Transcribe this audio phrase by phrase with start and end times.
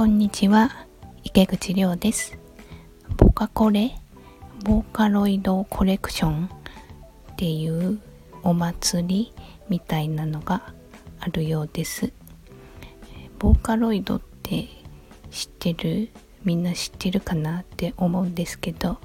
[0.00, 0.86] こんにちは。
[1.24, 2.38] 池口亮です。
[3.18, 3.98] ボカコレ
[4.64, 8.00] ボーカロイドコレクションっていう
[8.42, 9.34] お祭り
[9.68, 10.72] みたいなのが
[11.18, 12.14] あるようです。
[13.38, 14.68] ボーカロイドって
[15.30, 16.08] 知ってる？
[16.44, 18.96] みんな知ってるかなって思うんですけど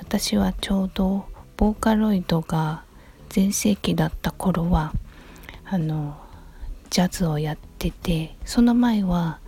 [0.00, 2.82] 私はちょうどボーカロイドが
[3.28, 4.92] 全盛期だった頃は
[5.64, 6.16] あの
[6.90, 9.38] ジャズをやっててその前は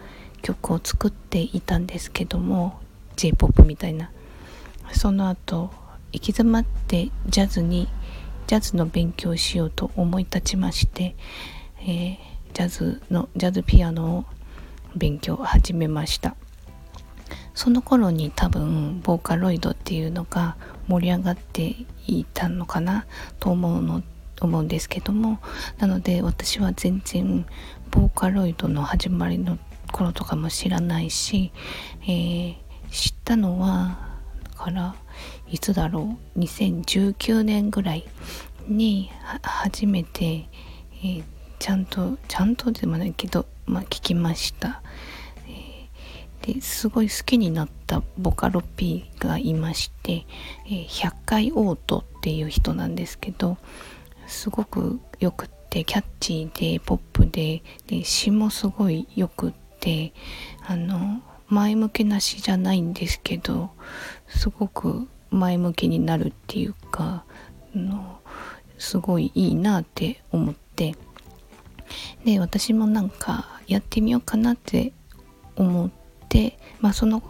[0.43, 2.81] 曲を作っていたんですけども
[3.17, 4.11] j p o p みたいな。
[4.93, 5.71] その後
[6.13, 7.89] 行き詰まってジャズに
[8.47, 11.15] ジャズの勉強をしようと思い立ちまして、
[11.81, 12.19] えー、
[12.55, 14.25] ジャズのジャズピアノを
[14.97, 16.35] 勉強を始めました。
[17.55, 21.75] その頃に多分ボーカロイドっていうのが盛り上がって
[22.07, 23.05] いたのかな
[23.41, 24.03] と思うの
[24.41, 25.41] 思うんですけども
[25.79, 27.45] なので私は全然
[27.91, 29.59] ボーカロイドの始まりの
[29.89, 31.53] 頃とかも知らないし、
[32.03, 32.57] えー、
[32.91, 34.09] 知ったのは
[34.59, 34.97] から
[35.49, 38.05] いつだろう？2019年ぐらい
[38.67, 39.11] に
[39.43, 41.25] 初めて、えー、
[41.59, 44.83] ちゃんとちゃんとでもないけど、まあ、聞きました、
[45.49, 50.27] えー、ですごい好きになったボカロ P がいまして、
[50.67, 53.57] えー、100回オートっていう人なんですけど
[54.27, 60.13] すごくよくってキャッチーでポップでで詩もすごいよくってって
[60.67, 63.71] あの前向きな詩じゃないんですけど
[64.27, 67.25] すごく前向きになるっていうか
[67.75, 68.19] あの
[68.79, 70.95] すごいいいなって思って。
[72.23, 74.93] で私もなんかやってみようかなって
[75.57, 75.91] 思っ
[76.29, 77.23] てまあその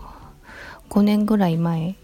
[0.91, 1.95] 5年ぐらい前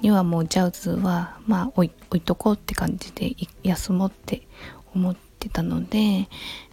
[0.00, 4.42] にはもうジャズはまあ置い置いとこうって感じで休もうって
[4.92, 5.98] 思ってたので、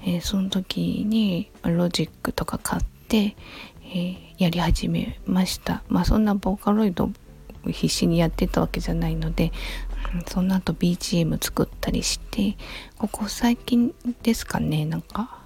[0.03, 5.83] えー、その時にロジックとか買って、えー、やり始めました。
[5.87, 7.09] まあそんなボーカロイド
[7.65, 9.51] 必死にやってたわけじゃないので、うん
[10.27, 12.57] その後 BGM 作ったりして
[12.97, 13.93] ここ最近
[14.23, 15.39] ですかねなんか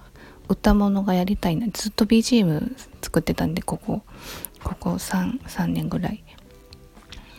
[0.48, 4.02] 歌物がやりたいなずっと BGM 作ってたんでここ
[4.62, 6.22] ここ 3, 3年ぐらい。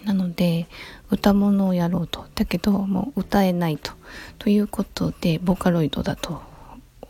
[0.06, 0.68] なので
[1.12, 2.26] 歌物をやろうと。
[2.34, 3.92] だけどもう歌えないと。
[4.40, 6.42] ということでボーカロイドだと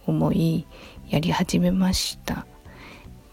[0.08, 0.66] 思い
[1.10, 2.48] やり始めました。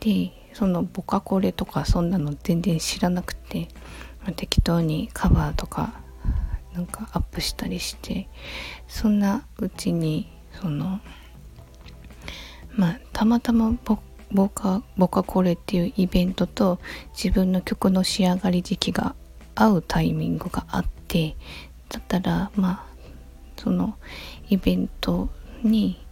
[0.05, 3.69] でそのボカコレとかそんなの全然知らなくて
[4.37, 5.95] 適当にカバーとか
[6.75, 8.29] なんかアップしたりして
[8.87, 11.01] そんなうちにその
[12.77, 13.99] まあたまたまボ
[14.31, 16.81] ボカボカコレっていうイベントと
[17.13, 19.15] 自分の曲の仕上がり時期が
[19.55, 21.37] 合うタイミングがあって
[21.89, 22.87] だったらまあ
[23.57, 23.97] その
[24.51, 25.31] イベント
[25.63, 26.05] に、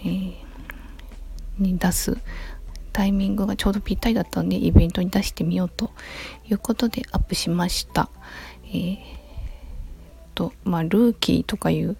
[0.00, 0.34] えー、
[1.58, 2.18] に出す
[3.00, 5.90] タイミングがちょうどぴったりだったのでイベントに出してみようと
[6.50, 8.10] いうことでアップしました。
[8.66, 8.98] えー、
[10.34, 11.96] とまあルーキーとかいう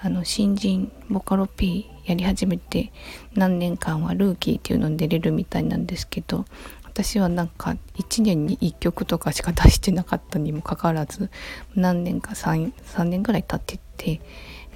[0.00, 2.92] あの新人ボカロ P やり始めて
[3.34, 6.44] 何年間はルーキーっていうのに出れるみたいなんですけど
[6.84, 11.28] 私はなんか1年に1曲とかしか出してなかったにもかかわらず
[11.74, 14.20] 何年か 3, 3年ぐらい経ってて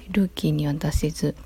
[0.09, 1.37] ルーキーには出せず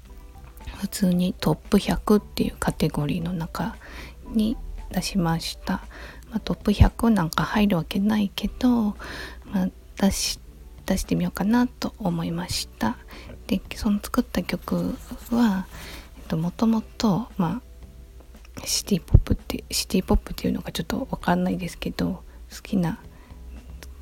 [0.78, 3.76] 普通にトップ100っていうカテゴリーの中
[4.30, 4.58] に
[4.92, 5.74] 出しました、
[6.30, 8.96] まあ、トップ100なんか入るわけないけど、
[9.46, 10.40] まあ、出し
[10.86, 12.98] 出してみようかなと思いました。
[13.48, 14.96] でその作った曲
[15.32, 15.68] は
[16.32, 17.62] もともとま
[18.58, 23.00] あシティポップってシティポップっていうのがちょっと分かんないですけど好きな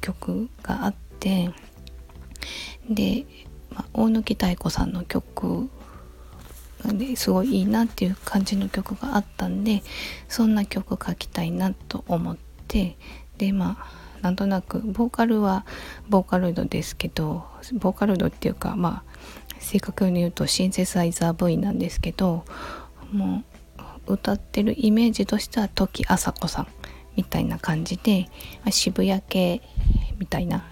[0.02, 1.52] 曲があって
[2.90, 3.26] で、
[3.72, 5.70] まあ、大貫妙子さんの曲
[7.16, 9.84] すごいいいなっていう感じの曲があったんで
[10.28, 12.98] そんな曲書きたいなと思って
[13.38, 15.66] でまあなんとなくボーカルは
[16.10, 19.14] ボーカロイドですけどボーカロイドっていうかまあ
[19.60, 22.46] 正確に言うとシンセサイザー V なんですけど
[23.12, 23.44] も
[24.08, 26.68] う歌ってるイメージとしては時あさこさん
[27.16, 28.30] みたいな感じで
[28.70, 29.62] 渋谷系
[30.18, 30.66] みたいな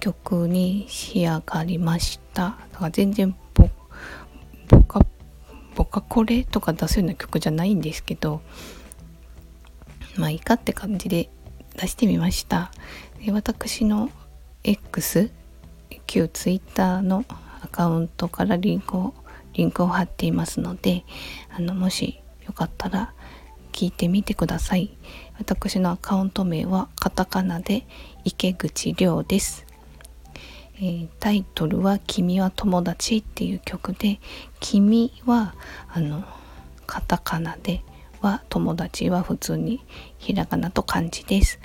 [0.00, 2.56] 曲に仕上がりました。
[2.72, 3.34] だから全然
[5.90, 8.42] ボカコレとか出すような曲じゃないんですけど
[10.16, 11.30] まあいいかって感じで
[11.76, 12.70] 出してみました。
[13.24, 14.10] で私の
[14.62, 15.30] X
[16.06, 17.24] 旧 Twitter の
[17.62, 19.14] アカウントからリンクを
[19.52, 21.04] リンクを貼っていますので
[21.50, 23.12] あのもしよかったら
[23.72, 24.96] 聞いてみてください。
[25.38, 27.86] 私のアカウント名はカタカナで
[28.24, 29.66] 池口亮です。
[30.80, 34.18] えー、タイトルは「君は友達」っていう曲で
[34.60, 35.54] 「君は」
[35.92, 36.24] あの
[36.86, 37.82] カタカナで
[38.22, 39.84] は友達は普通に
[40.18, 41.60] ひらがなと漢字です。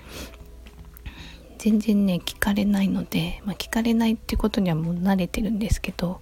[1.58, 6.22] 全然ね聞かれないので、まあ、聞かれないってことにはもう慣れてるんですけど、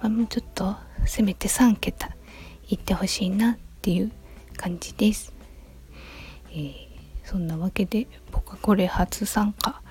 [0.00, 2.10] まあ、もうちょっとせめて3桁
[2.68, 4.12] 言ってほしいなっていう
[4.56, 5.32] 感じです。
[6.50, 6.74] えー、
[7.24, 9.81] そんなわけで僕はこれ初参加、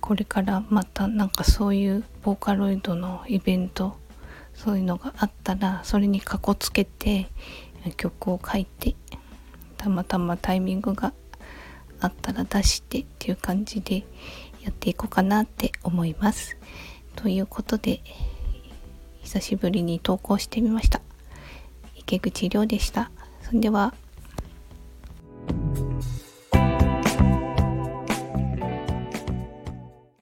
[0.00, 3.96] これからまたなんかそういうボーカロイドのイベント
[4.54, 7.28] そういうのがあったらそれにかこつけて
[7.96, 8.94] 曲を書いて
[9.76, 11.12] たまたまタイミングが
[12.00, 14.04] あったら出してっていう感じで
[14.62, 16.56] やっていこうかなって思います。
[17.16, 18.00] ということで
[19.22, 21.00] 久しぶりに投稿してみました。
[21.96, 23.10] 池口亮でした。
[23.42, 23.94] それでは